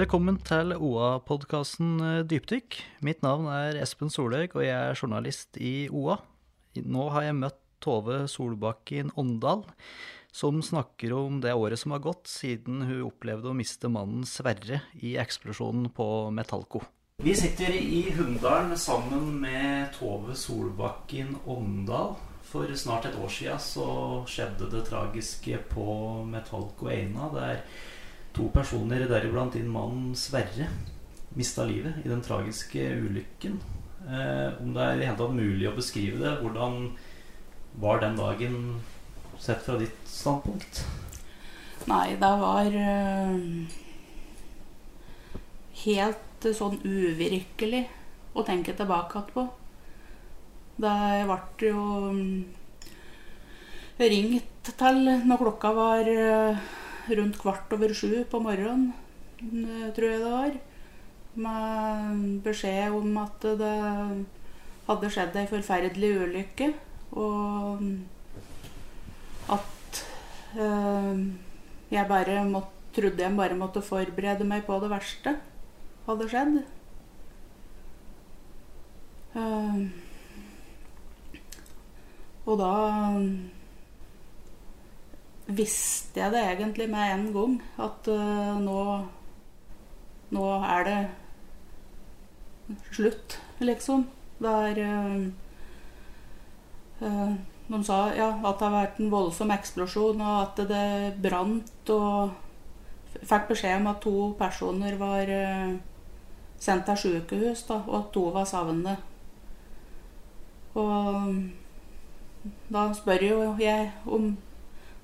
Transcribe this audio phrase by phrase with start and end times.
[0.00, 2.78] Velkommen til OA-podkasten Dypdykk.
[3.04, 6.14] Mitt navn er Espen Solhaug, og jeg er journalist i OA.
[6.80, 9.66] Nå har jeg møtt Tove Solbakken Åndal,
[10.32, 14.80] som snakker om det året som har gått siden hun opplevde å miste mannen Sverre
[15.04, 16.80] i eksplosjonen på Metallco.
[17.20, 22.16] Vi sitter i Hunndalen sammen med Tove Solbakken Åndal.
[22.48, 23.90] For snart et år siden så
[24.24, 25.90] skjedde det tragiske på
[26.24, 27.66] Metallco Eina, der
[28.36, 30.68] To personer, deriblant din mann Sverre,
[31.34, 33.58] mista livet i den tragiske ulykken.
[34.06, 36.80] Eh, om det er i hele tatt mulig å beskrive det, hvordan
[37.82, 38.56] var den dagen
[39.40, 40.82] sett fra ditt standpunkt?
[41.90, 43.36] Nei, det var eh,
[45.84, 47.86] helt sånn uvirkelig
[48.36, 49.46] å tenke tilbake på.
[50.80, 50.96] Det
[51.28, 51.80] ble jo
[52.14, 52.44] mm,
[54.00, 56.62] ringt til når klokka var eh,
[57.18, 58.92] rundt kvart over sju på morgenen,
[59.40, 60.58] eh, tror jeg det var.
[61.40, 63.76] Med beskjed om at det
[64.88, 66.72] hadde skjedd ei forferdelig ulykke.
[67.18, 67.84] Og
[69.50, 70.02] at
[70.56, 71.22] eh,
[71.90, 75.36] jeg bare måtte, trodde jeg bare måtte forberede meg på det verste
[76.10, 76.60] hadde skjedd.
[79.38, 79.82] Eh,
[82.50, 82.72] og da
[85.56, 88.82] visste jeg det egentlig med en gang at uh, nå
[90.30, 90.98] Nå er det
[92.94, 94.04] slutt, liksom.
[94.38, 95.24] Det er uh,
[97.02, 97.32] uh,
[97.66, 101.90] De sa ja, at det har vært en voldsom eksplosjon, og at det brant.
[101.90, 102.30] Og
[103.26, 105.32] fikk beskjed om at to personer var
[106.62, 109.02] sendt til sykehus, da, og at to var savnet.
[110.78, 111.34] Og
[112.70, 114.30] da spør jo jeg om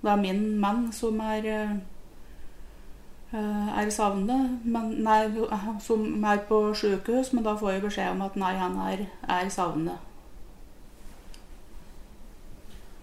[0.07, 1.53] det er min mann som er
[3.37, 5.21] er savnet, men, nei,
[5.83, 9.51] som er på sykehus, men da får jeg beskjed om at nei, han er, er
[9.53, 9.99] savnet.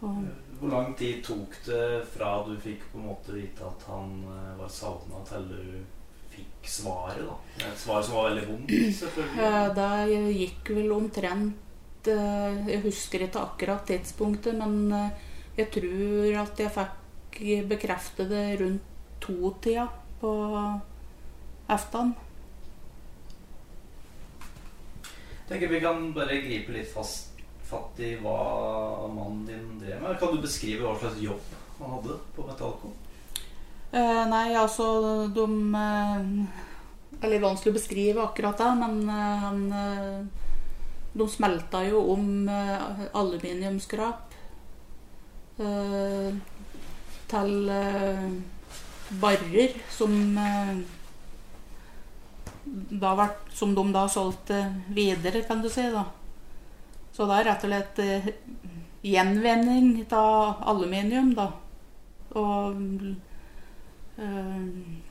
[0.03, 0.24] Og,
[0.59, 4.16] Hvor lang tid tok det fra du fikk på en måte vite at han
[4.59, 5.84] var savna, til du
[6.34, 7.28] fikk svaret?
[7.28, 7.68] da?
[7.68, 9.75] Et svar som var veldig vondt, selvfølgelig.
[9.80, 11.59] det gikk vel omtrent
[12.08, 14.90] Jeg husker ikke akkurat tidspunktet, men
[15.58, 18.90] jeg tror at jeg fikk bekreftet det rundt
[19.24, 19.88] to-tida
[20.22, 20.31] på
[21.72, 22.14] aftan.
[25.44, 27.38] Jeg tenker Vi kan bare gripe litt fast,
[27.68, 30.18] fatt i hva mannen din drev med.
[30.19, 32.94] Kan du beskrive hva slags jobb han hadde på Metallco?
[33.94, 35.44] Eh, nei, altså de
[35.78, 36.22] eh,
[37.14, 39.59] Det er litt vanskelig å beskrive akkurat det, men eh, han
[41.14, 44.32] De smelta jo om aluminiumskrap
[47.34, 47.72] til
[49.22, 50.16] barrer som
[52.74, 54.59] da ble, som de da solgte
[54.96, 55.84] videre, kan du si.
[55.91, 56.06] da.
[57.14, 58.30] Så det er rett og slett eh,
[59.06, 61.50] gjenvinning av aluminium, da.
[62.40, 62.80] Og
[64.18, 65.02] eh,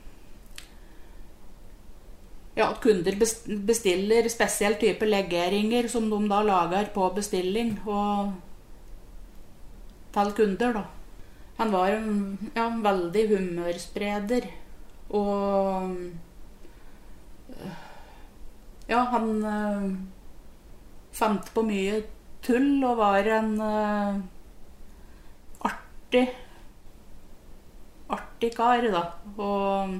[2.53, 3.15] Ja, at kunder
[3.65, 7.71] bestiller spesiell type legeringer som de da lager på bestilling.
[7.89, 8.29] Og
[10.13, 10.83] til kunder, da.
[11.57, 14.47] Han var en, ja, veldig humørspreder.
[15.13, 15.95] Og
[18.89, 19.91] Ja, han øh,
[21.15, 22.01] fant på mye
[22.43, 24.17] tull og var en øh,
[25.69, 26.25] artig
[28.09, 29.03] Artig kar, da.
[29.37, 29.95] Og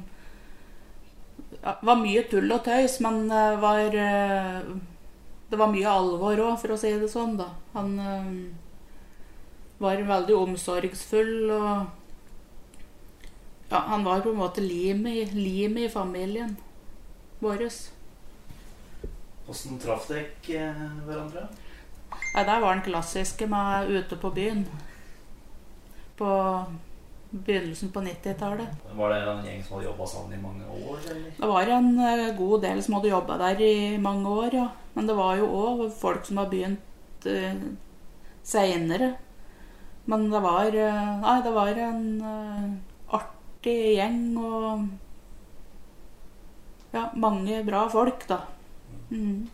[1.61, 3.95] ja, var mye tull og tøys, men øh, var
[5.51, 7.47] Det var mye alvor òg, for å si det sånn, da.
[7.77, 7.95] Han
[9.81, 11.99] var veldig omsorgsfull og
[13.73, 16.51] Ja, han var på en måte limet lim i familien
[17.41, 17.63] vår.
[19.49, 20.67] Åssen traff dere
[21.07, 21.47] hverandre?
[22.35, 24.67] Ja, Der var den klassiske med ute på byen.
[26.17, 26.29] På
[27.33, 28.67] begynnelsen på 90-tallet.
[28.93, 30.99] Var det en gjeng som hadde jobba sammen i mange år?
[31.09, 31.31] eller?
[31.37, 34.67] Det var en eh, god del som hadde jobba der i mange år, ja.
[34.93, 37.63] Men det var jo òg folk som har begynt uh,
[38.45, 39.15] seinere.
[40.05, 44.87] Men det var eh, Nei, det var en uh, artig gjeng og
[46.93, 48.43] Ja, mange bra folk, da.
[49.09, 49.47] Mm.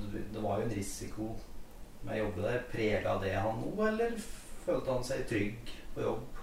[0.00, 1.26] Det var jo en risiko
[2.06, 2.62] med å jobbe der.
[2.70, 4.14] Prega det han nå, eller
[4.64, 6.38] følte han seg trygg på jobb?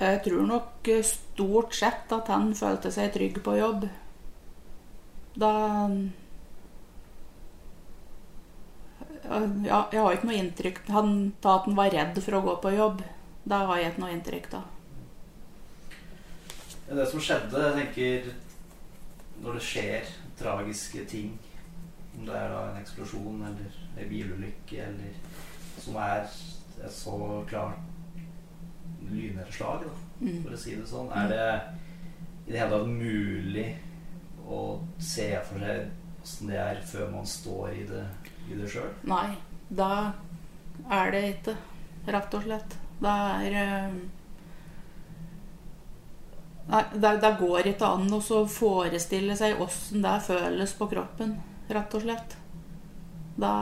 [0.00, 3.86] Jeg tror nok stort sett at han følte seg trygg på jobb.
[5.38, 5.52] Da
[9.30, 12.54] Ja, jeg har ikke noe inntrykk Han sa at han var redd for å gå
[12.64, 13.02] på jobb.
[13.46, 14.64] Da har jeg ikke noe inntrykk av.
[16.90, 18.32] Det som skjedde, jeg tenker
[19.44, 20.10] Når det skjer
[20.40, 21.38] tragiske ting
[22.18, 25.12] om det er da en eksplosjon eller en bilulykke eller
[25.80, 27.16] som er et så
[27.48, 27.78] klart
[29.10, 29.86] lynnedslag,
[30.20, 30.42] mm.
[30.42, 31.08] for å si det sånn.
[31.16, 31.46] Er det
[32.46, 33.66] i det hele tatt mulig
[34.50, 34.60] å
[35.00, 35.88] se for seg
[36.20, 38.04] åssen det er før man står i det,
[38.50, 38.90] i det sjøl?
[39.08, 39.34] Nei,
[39.68, 39.90] da
[40.90, 41.56] er det ikke,
[42.10, 42.80] rett og slett.
[43.00, 44.00] Det er eh,
[46.70, 51.32] Nei, det, det går ikke an å forestille seg åssen det føles på kroppen
[51.70, 52.36] rett og slett.
[53.40, 53.54] Da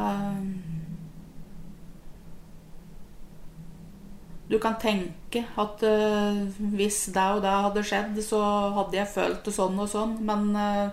[4.49, 6.39] Du kan tenke at uh,
[6.73, 8.39] hvis det og det hadde skjedd, så
[8.79, 10.89] hadde jeg følt det sånn og sånn, men uh,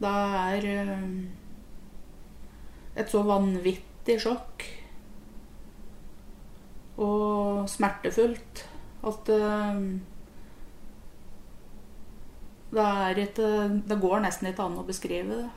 [0.00, 1.14] det er uh,
[3.00, 4.66] et så vanvittig sjokk
[7.00, 8.64] og smertefullt
[9.08, 9.30] at
[12.70, 13.46] det er ikke
[13.88, 15.48] Det går nesten ikke an å beskrive det.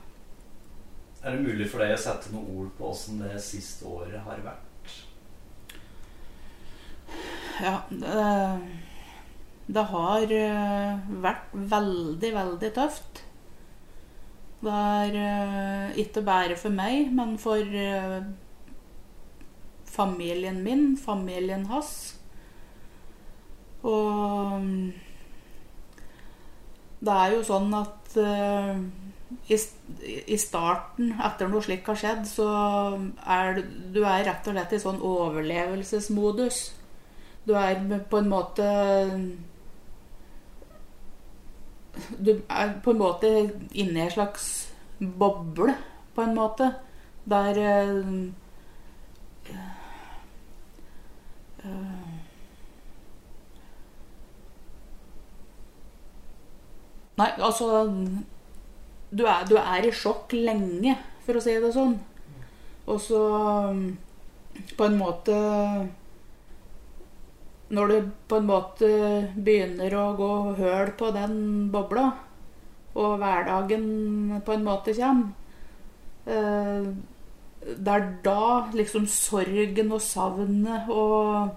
[1.24, 4.42] Er det mulig for deg å sette noen ord på åssen det siste året har
[4.44, 4.96] vært?
[7.62, 8.24] Ja, det,
[9.76, 13.22] det har eh, vært veldig, veldig tøft.
[14.64, 18.22] Det er eh, ikke bare for meg, men for eh,
[19.84, 21.94] familien min, familien hans.
[23.84, 24.92] Og mm,
[27.04, 28.14] det er jo sånn at
[29.48, 32.48] i, i, starten, etter noe slikt har skjedd, så
[33.28, 33.60] er
[33.92, 36.60] du er rett og slett i sånn overlevelsesmodus.
[37.44, 38.68] Du er på en måte
[42.18, 43.30] Du er på en måte
[43.72, 44.48] inne i en slags
[44.98, 45.74] boble,
[46.14, 46.70] på en måte,
[47.30, 48.08] der øh,
[51.64, 52.04] øh,
[57.14, 57.66] Nei, altså
[59.18, 61.94] du er, du er, i sjokk lenge, for å si det sånn.
[62.90, 63.20] Og så
[64.74, 65.36] på en måte
[67.74, 68.88] Når du på en måte
[69.34, 71.34] begynner å gå høl på den
[71.72, 72.06] bobla,
[72.94, 73.86] og hverdagen
[74.46, 75.32] på en måte kommer
[76.30, 76.84] eh,
[77.64, 81.48] Det er da liksom sorgen og savnet og,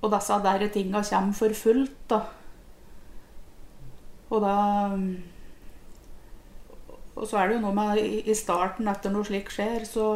[0.00, 2.22] og disse der tinga kommer for fullt, da.
[4.30, 4.56] Og da
[7.20, 10.06] og så er det jo noe med i starten, etter noe slikt skjer, så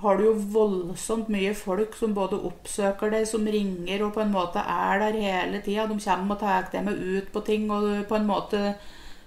[0.00, 4.32] har du jo voldsomt mye folk som både oppsøker deg, som ringer og på en
[4.32, 5.86] måte er der hele tida.
[5.90, 8.74] De kommer og tar deg med ut på ting, og du på en måte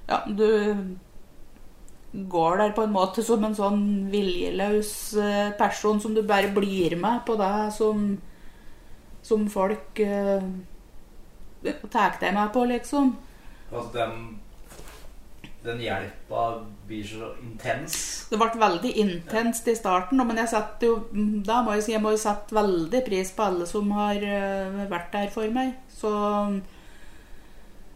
[0.04, 0.98] Ja, du
[2.14, 6.98] går der på en måte som en sånn viljeløs eh, person som du bare blir
[7.00, 8.04] med på det som,
[9.26, 10.44] som folk uh,
[11.90, 13.16] tar deg med på, liksom.
[13.72, 14.43] Altså den
[15.64, 16.44] den hjelpa
[16.88, 17.96] blir så intens.
[18.30, 20.96] Det ble veldig intenst i starten, men jeg setter jo
[21.48, 24.84] da må jeg si jeg må jo sette veldig pris på alle som har eh,
[24.92, 25.78] vært der for meg.
[25.94, 26.12] Så,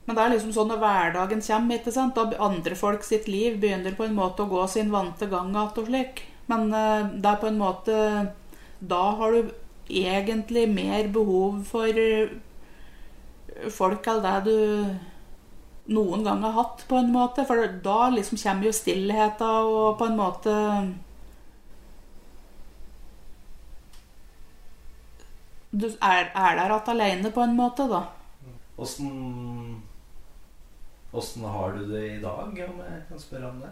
[0.05, 2.15] men det er liksom sånn når hverdagen kommer, ikke sant?
[2.15, 5.83] da andre folk sitt liv begynner på en måte å gå sin vante gang igjen
[5.83, 6.23] og slik.
[6.47, 7.95] Men eh, det er på en måte
[8.79, 9.49] Da har du
[9.91, 11.91] egentlig mer behov for
[13.73, 14.57] folk enn det du
[15.87, 17.45] noen gang har hatt, på en måte.
[17.47, 20.55] For da liksom kommer jo stillheten og på en måte
[25.77, 28.05] Du er, er der igjen alene, på en måte, da.
[28.79, 29.83] Åssen
[31.11, 33.69] Åssen har du det i dag, om jeg kan spørre om det?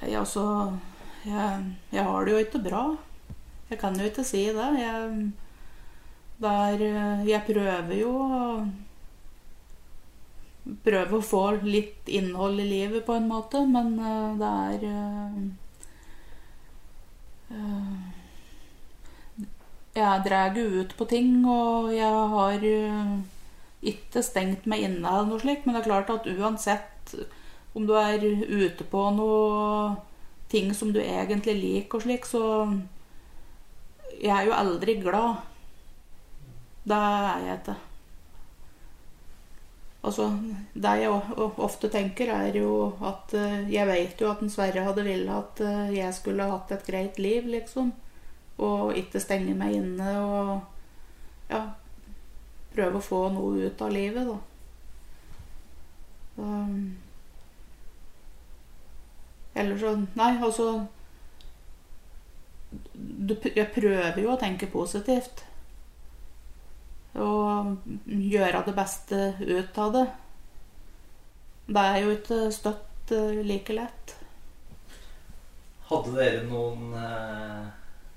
[0.00, 0.44] Nei, altså
[1.24, 1.62] jeg,
[1.92, 2.82] jeg, har det jo ikke bra.
[3.70, 4.66] Jeg kan jo ikke si det.
[4.80, 5.30] Jeg,
[6.42, 6.84] der,
[7.26, 8.42] jeg prøver jo å
[10.86, 15.38] prøve å få litt innhold i livet på en måte, men uh, det er uh,
[17.54, 17.96] uh,
[19.96, 22.66] Jeg drar ut på ting, og jeg har
[23.86, 27.14] ikke stengt meg inne eller noe slikt, men det er klart at uansett
[27.76, 29.96] om du er ute på noe
[30.48, 32.42] ting som du egentlig liker og slik, så
[34.16, 35.42] Jeg er jo aldri glad.
[36.88, 37.74] Det er jeg ikke.
[40.06, 40.28] Altså,
[40.74, 41.10] det jeg
[41.58, 45.62] ofte tenker, er jo at eh, jeg vet jo at en Sverre hadde villet at
[45.66, 47.90] eh, jeg skulle hatt et greit liv, liksom.
[48.62, 51.64] Og ikke stenge meg inne og ja,
[52.76, 54.38] prøve å få noe ut av livet, da.
[56.36, 56.96] Um,
[59.56, 60.66] eller så Nei, altså
[63.56, 65.46] Jeg prøver jo å tenke positivt.
[67.22, 70.06] Og gjøre det beste ut av det.
[71.66, 74.14] Det er jo ikke støtt eh, like lett.
[75.86, 77.66] Hadde dere noen eh,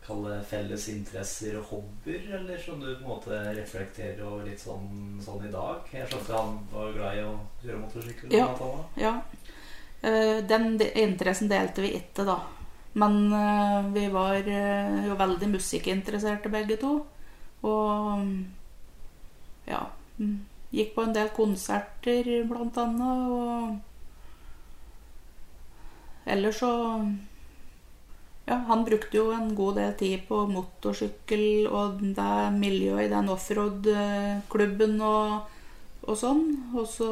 [0.06, 5.20] kall felles interesser og hobbyer, eller som du på en måte reflekterer over litt sånn,
[5.24, 5.86] sånn i dag?
[5.94, 8.34] Jeg skjønte han var glad i å kjøre motorsykkel.
[8.34, 8.48] Ja.
[8.98, 9.16] Ja.
[10.02, 12.40] Eh, Den interessen delte vi ikke, da.
[13.00, 16.96] Men eh, vi var jo veldig musikkinteresserte begge to.
[17.70, 18.26] Og
[19.70, 19.84] ja
[20.70, 23.30] Gikk på en del konserter, blant annet.
[23.34, 23.80] Og
[26.30, 26.74] ellers så
[28.50, 33.30] Ja, han brukte jo en god del tid på motorsykkel og det miljøet i den
[33.30, 35.46] offroad-klubben og,
[36.02, 36.42] og sånn.
[36.74, 37.12] Og så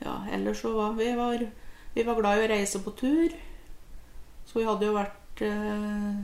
[0.00, 1.44] ja, ellers så var vi var,
[1.92, 3.36] vi var glad i å reise på tur.
[4.48, 6.16] Så vi hadde jo vært eh,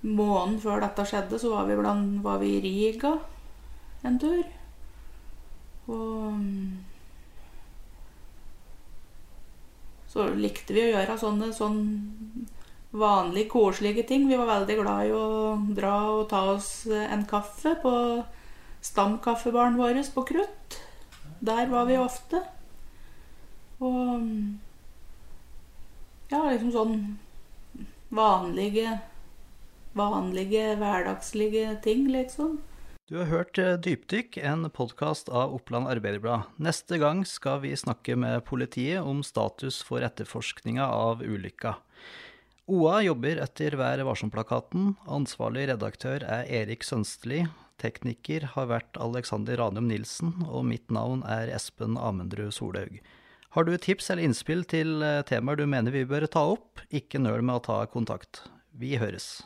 [0.00, 3.18] Måneden før dette skjedde, så var vi, blant, var vi i Riga
[4.08, 4.46] en tur.
[5.90, 6.40] Og
[10.10, 12.48] så likte vi å gjøre sånne sånne
[12.90, 14.26] vanlige, koselige ting.
[14.28, 15.26] Vi var veldig glad i å
[15.76, 17.92] dra og ta oss en kaffe på
[18.82, 20.80] stamkaffebaren vår på Krutt.
[21.40, 22.42] Der var vi ofte.
[23.80, 24.26] Og
[26.30, 26.98] ja, liksom sånn
[28.10, 28.98] vanlige
[29.92, 32.60] Vanlige, hverdagslige ting, liksom.
[33.10, 36.46] Du har hørt eh, Dypdykk, en podkast av Oppland Arbeiderblad.
[36.62, 41.74] Neste gang skal vi snakke med politiet om status for etterforskninga av ulykka.
[42.70, 44.94] OA jobber etter Vær varsom-plakaten.
[45.10, 47.48] Ansvarlig redaktør er Erik Sønstli.
[47.82, 53.00] Tekniker har vært Alexander Ranum Nilsen, og mitt navn er Espen Amundrud Solhaug.
[53.58, 57.18] Har du tips eller innspill til eh, temaer du mener vi bør ta opp, ikke
[57.18, 58.44] nøl med å ta kontakt.
[58.70, 59.40] Vi høres.